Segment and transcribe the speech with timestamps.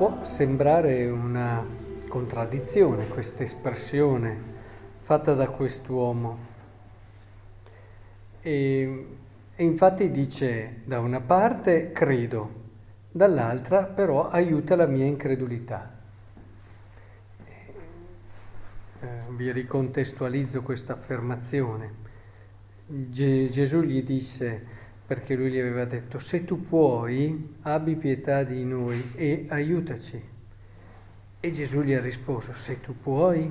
[0.00, 1.62] Può sembrare una
[2.08, 4.34] contraddizione questa espressione
[5.00, 6.38] fatta da quest'uomo.
[8.40, 9.06] E,
[9.54, 12.50] e infatti dice da una parte credo,
[13.10, 15.98] dall'altra però aiuta la mia incredulità.
[19.00, 19.06] Eh,
[19.36, 21.92] vi ricontestualizzo questa affermazione.
[22.86, 24.64] Gesù gli disse,
[25.10, 30.22] perché lui gli aveva detto, se tu puoi, abbi pietà di noi e aiutaci.
[31.40, 33.50] E Gesù gli ha risposto, se tu puoi,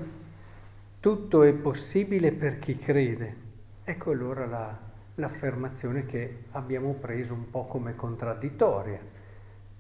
[1.02, 3.36] tutto è possibile per chi crede.
[3.84, 4.80] Ecco allora la,
[5.16, 9.02] l'affermazione che abbiamo preso un po' come contraddittoria.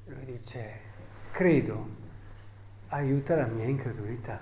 [0.07, 0.71] Lui dice,
[1.31, 1.87] credo,
[2.89, 4.37] aiuta la mia incredulità.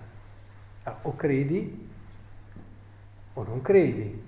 [1.04, 1.88] o credi
[3.34, 4.27] o non credi.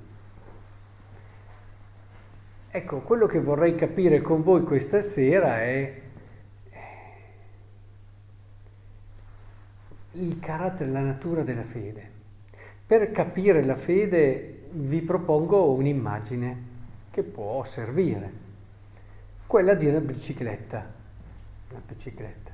[2.72, 6.02] Ecco, quello che vorrei capire con voi questa sera è
[6.70, 6.80] eh,
[10.12, 12.12] il carattere, la natura della fede.
[12.86, 16.68] Per capire la fede vi propongo un'immagine
[17.10, 18.32] che può servire,
[19.48, 20.94] quella di una bicicletta.
[21.72, 22.52] Una bicicletta.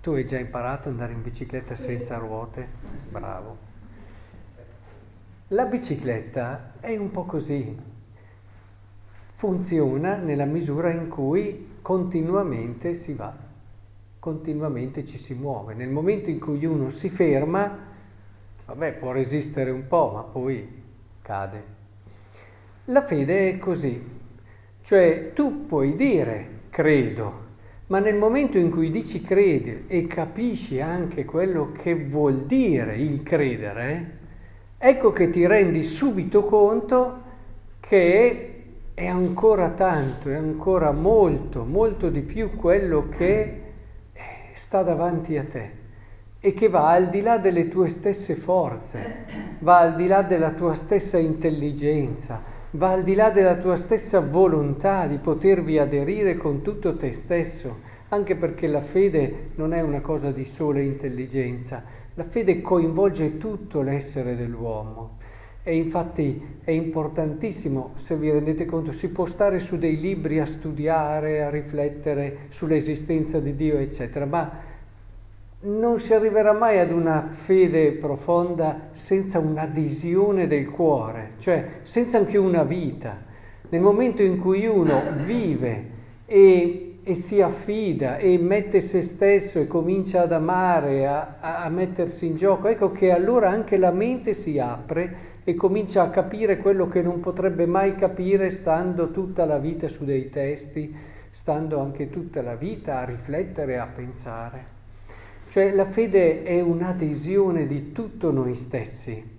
[0.00, 1.82] Tu hai già imparato ad andare in bicicletta sì.
[1.82, 2.68] senza ruote?
[3.10, 3.56] Bravo.
[5.48, 7.94] La bicicletta è un po' così,
[9.36, 13.36] funziona nella misura in cui continuamente si va,
[14.18, 15.74] continuamente ci si muove.
[15.74, 17.78] Nel momento in cui uno si ferma,
[18.64, 20.66] vabbè, può resistere un po', ma poi
[21.20, 21.64] cade.
[22.86, 24.02] La fede è così,
[24.80, 27.44] cioè tu puoi dire credo,
[27.88, 33.22] ma nel momento in cui dici crede e capisci anche quello che vuol dire il
[33.22, 34.18] credere,
[34.78, 37.22] ecco che ti rendi subito conto
[37.80, 38.55] che
[38.96, 43.40] è ancora tanto, è ancora molto, molto di più quello che
[44.10, 44.22] eh,
[44.54, 45.70] sta davanti a te
[46.40, 49.26] e che va al di là delle tue stesse forze,
[49.58, 54.20] va al di là della tua stessa intelligenza, va al di là della tua stessa
[54.20, 60.00] volontà di potervi aderire con tutto te stesso, anche perché la fede non è una
[60.00, 61.84] cosa di sola intelligenza,
[62.14, 65.18] la fede coinvolge tutto l'essere dell'uomo.
[65.68, 70.46] E infatti è importantissimo, se vi rendete conto, si può stare su dei libri a
[70.46, 74.60] studiare, a riflettere sull'esistenza di Dio, eccetera, ma
[75.62, 82.38] non si arriverà mai ad una fede profonda senza un'adesione del cuore, cioè senza anche
[82.38, 83.24] una vita.
[83.68, 85.84] Nel momento in cui uno vive
[86.26, 92.26] e, e si affida e mette se stesso e comincia ad amare, a, a mettersi
[92.26, 96.88] in gioco, ecco che allora anche la mente si apre e comincia a capire quello
[96.88, 100.92] che non potrebbe mai capire stando tutta la vita su dei testi,
[101.30, 104.64] stando anche tutta la vita a riflettere, a pensare.
[105.48, 109.34] Cioè la fede è un'adesione di tutto noi stessi.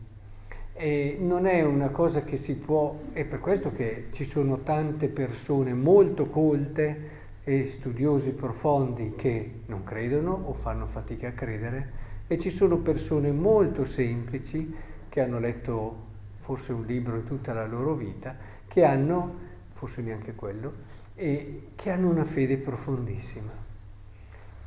[0.71, 5.09] E non è una cosa che si può, è per questo che ci sono tante
[5.09, 7.16] persone molto colte
[7.47, 11.91] e studiosi profondi che non credono o fanno fatica a credere
[12.27, 14.75] e ci sono persone molto semplici
[15.07, 15.95] che hanno letto
[16.35, 18.35] forse un libro in tutta la loro vita,
[18.67, 19.33] che hanno,
[19.71, 20.73] forse neanche quello,
[21.15, 23.51] e che hanno una fede profondissima.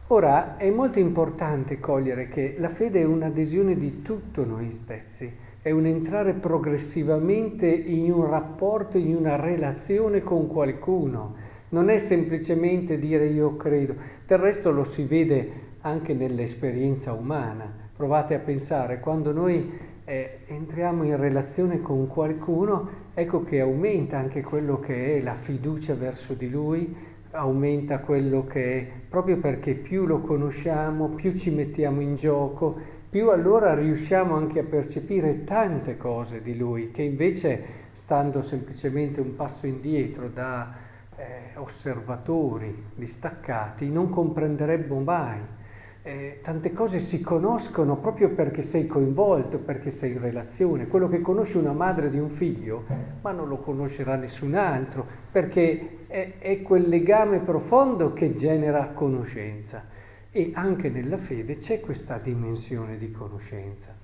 [0.06, 5.30] Ora è molto importante cogliere che la fede è un'adesione di tutto noi stessi,
[5.60, 12.98] è un entrare progressivamente in un rapporto, in una relazione con qualcuno, non è semplicemente
[12.98, 13.94] dire io credo,
[14.26, 17.88] del resto lo si vede anche nell'esperienza umana.
[17.97, 19.70] Provate a pensare, quando noi
[20.04, 25.94] eh, entriamo in relazione con qualcuno, ecco che aumenta anche quello che è la fiducia
[25.94, 26.94] verso di lui,
[27.32, 33.30] aumenta quello che è, proprio perché più lo conosciamo, più ci mettiamo in gioco, più
[33.30, 37.62] allora riusciamo anche a percepire tante cose di lui che invece
[37.92, 40.89] stando semplicemente un passo indietro da
[41.21, 45.59] eh, osservatori distaccati non comprenderemmo mai
[46.03, 50.87] eh, tante cose si conoscono proprio perché sei coinvolto, perché sei in relazione.
[50.87, 52.84] Quello che conosce una madre di un figlio,
[53.21, 59.84] ma non lo conoscerà nessun altro, perché è, è quel legame profondo che genera conoscenza.
[60.31, 63.95] E anche nella fede c'è questa dimensione di conoscenza.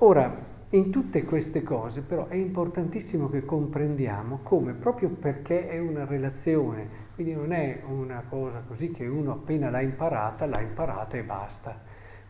[0.00, 0.32] Ora,
[0.70, 6.88] in tutte queste cose però è importantissimo che comprendiamo come proprio perché è una relazione,
[7.16, 11.80] quindi non è una cosa così che uno appena l'ha imparata, l'ha imparata e basta,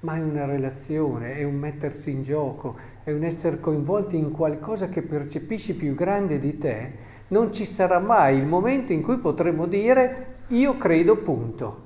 [0.01, 2.75] ma è una relazione, è un mettersi in gioco,
[3.05, 6.93] è un essere coinvolti in qualcosa che percepisci più grande di te,
[7.29, 11.83] non ci sarà mai il momento in cui potremo dire io credo punto.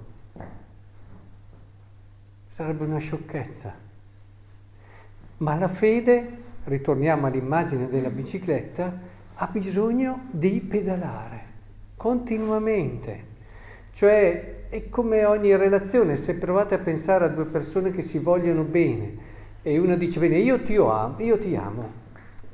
[2.53, 3.91] Sarebbe una sciocchezza.
[5.43, 8.97] Ma la fede, ritorniamo all'immagine della bicicletta,
[9.35, 11.45] ha bisogno di pedalare
[11.97, 13.31] continuamente.
[13.91, 18.63] Cioè è come ogni relazione, se provate a pensare a due persone che si vogliono
[18.63, 19.31] bene
[19.63, 21.91] e uno dice bene io ti amo, io ti amo,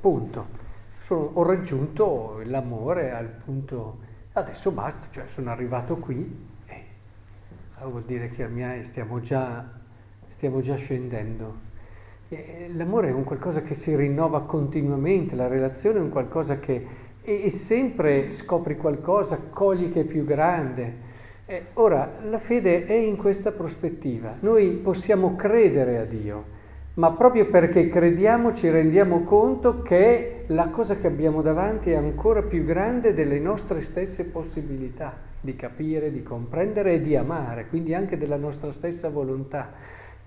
[0.00, 0.46] punto.
[0.98, 3.98] Sono, ho raggiunto l'amore al punto,
[4.32, 6.84] adesso basta, cioè sono arrivato qui e
[7.82, 9.62] vuol dire che stiamo già,
[10.28, 11.76] stiamo già scendendo.
[12.74, 17.44] L'amore è un qualcosa che si rinnova continuamente, la relazione è un qualcosa che e,
[17.44, 21.06] e sempre scopri qualcosa, cogli che è più grande.
[21.44, 24.36] Eh, ora, la fede è in questa prospettiva.
[24.40, 26.44] Noi possiamo credere a Dio,
[26.94, 32.42] ma proprio perché crediamo ci rendiamo conto che la cosa che abbiamo davanti è ancora
[32.42, 38.16] più grande delle nostre stesse possibilità di capire, di comprendere e di amare, quindi anche
[38.16, 39.72] della nostra stessa volontà.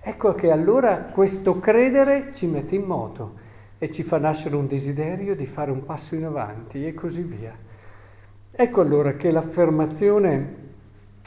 [0.04, 3.36] Ecco che allora questo credere ci mette in moto
[3.78, 7.56] e ci fa nascere un desiderio di fare un passo in avanti e così via.
[8.52, 10.56] Ecco allora che l'affermazione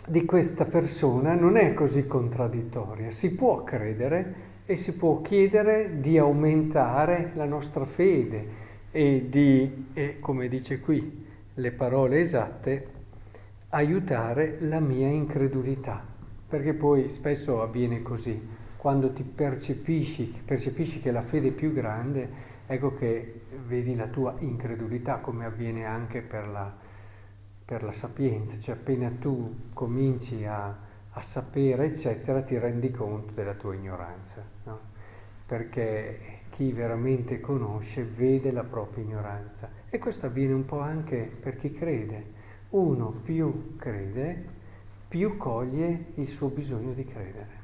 [0.09, 4.35] di questa persona non è così contraddittoria, si può credere
[4.67, 8.47] e si può chiedere di aumentare la nostra fede
[8.91, 11.25] e di, e come dice qui
[11.55, 12.88] le parole esatte,
[13.69, 16.05] aiutare la mia incredulità,
[16.49, 22.29] perché poi spesso avviene così quando ti percepisci, percepisci che la fede è più grande,
[22.67, 26.71] ecco che vedi la tua incredulità, come avviene anche per la,
[27.65, 30.67] per la sapienza, cioè appena tu cominci a,
[31.13, 34.81] a, sapere, eccetera, ti rendi conto della tua ignoranza, no?
[35.47, 39.71] perché chi veramente conosce vede la propria ignoranza.
[39.89, 42.33] E questo avviene un po' anche per chi crede.
[42.69, 44.45] Uno più crede,
[45.09, 47.63] più coglie il suo bisogno di credere.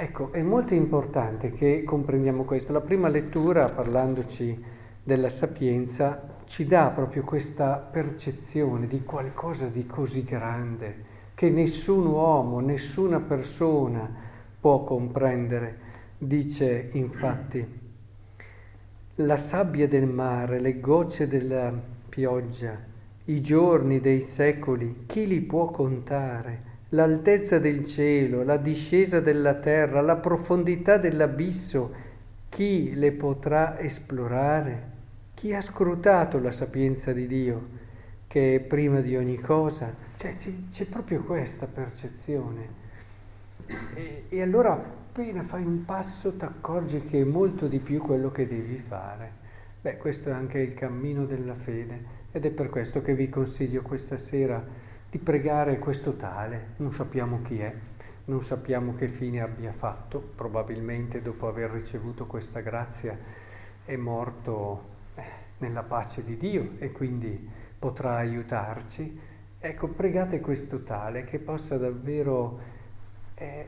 [0.00, 2.70] Ecco, è molto importante che comprendiamo questo.
[2.70, 4.64] La prima lettura, parlandoci
[5.02, 11.04] della sapienza, ci dà proprio questa percezione di qualcosa di così grande
[11.34, 14.08] che nessun uomo, nessuna persona
[14.60, 15.78] può comprendere.
[16.16, 17.66] Dice infatti,
[19.16, 21.72] la sabbia del mare, le gocce della
[22.08, 22.78] pioggia,
[23.24, 26.67] i giorni dei secoli, chi li può contare?
[26.90, 32.06] L'altezza del cielo, la discesa della terra, la profondità dell'abisso,
[32.48, 34.96] chi le potrà esplorare?
[35.34, 37.68] Chi ha scrutato la sapienza di Dio,
[38.26, 39.94] che è prima di ogni cosa?
[40.16, 42.86] Cioè c'è, c'è proprio questa percezione.
[43.94, 48.30] E, e allora appena fai un passo ti accorgi che è molto di più quello
[48.30, 49.46] che devi fare.
[49.80, 53.82] Beh, questo è anche il cammino della fede ed è per questo che vi consiglio
[53.82, 54.64] questa sera
[55.10, 57.74] di pregare questo tale, non sappiamo chi è,
[58.26, 63.18] non sappiamo che fine abbia fatto, probabilmente dopo aver ricevuto questa grazia
[63.86, 64.84] è morto
[65.14, 65.22] eh,
[65.58, 69.18] nella pace di Dio e quindi potrà aiutarci.
[69.58, 72.60] Ecco, pregate questo tale che possa davvero
[73.34, 73.66] eh,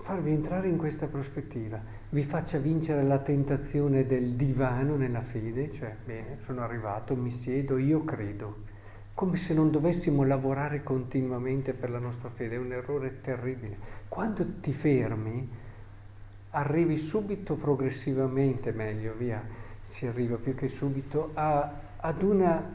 [0.00, 5.94] farvi entrare in questa prospettiva, vi faccia vincere la tentazione del divano nella fede, cioè
[6.04, 8.72] bene, sono arrivato, mi siedo, io credo
[9.14, 13.76] come se non dovessimo lavorare continuamente per la nostra fede, è un errore terribile.
[14.08, 15.48] Quando ti fermi,
[16.50, 19.42] arrivi subito, progressivamente, meglio, via,
[19.82, 22.74] si arriva più che subito, a, ad una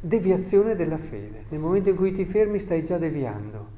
[0.00, 1.44] deviazione della fede.
[1.50, 3.68] Nel momento in cui ti fermi stai già deviando,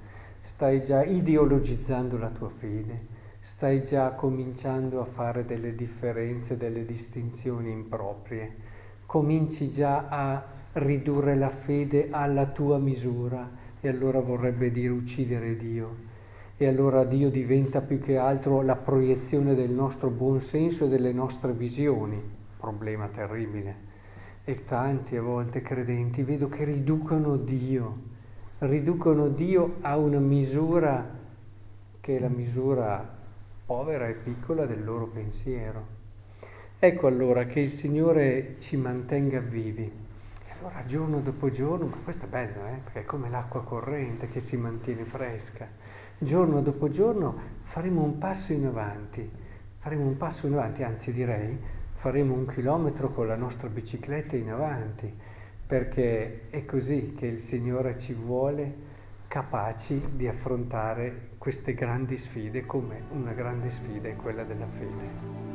[0.41, 7.71] stai già ideologizzando la tua fede, stai già cominciando a fare delle differenze, delle distinzioni
[7.71, 8.55] improprie,
[9.05, 16.07] cominci già a ridurre la fede alla tua misura e allora vorrebbe dire uccidere Dio.
[16.57, 21.13] E allora Dio diventa più che altro la proiezione del nostro buon senso e delle
[21.13, 22.21] nostre visioni.
[22.59, 23.87] Problema terribile.
[24.45, 27.97] E tanti a volte credenti vedo che riducono Dio,
[28.59, 31.17] riducono Dio a una misura
[32.01, 33.17] che è la misura
[33.65, 35.97] povera e piccola del loro pensiero.
[36.79, 40.07] Ecco allora che il Signore ci mantenga vivi
[40.59, 42.81] allora giorno dopo giorno, ma questo è bello, eh?
[42.83, 45.69] perché è come l'acqua corrente che si mantiene fresca.
[46.19, 49.31] Giorno dopo giorno faremo un passo in avanti,
[49.77, 51.57] faremo un passo in avanti, anzi direi
[51.91, 55.13] faremo un chilometro con la nostra bicicletta in avanti,
[55.67, 58.97] perché è così che il Signore ci vuole
[59.29, 65.48] capaci di affrontare queste grandi sfide come una grande sfida è quella della fede.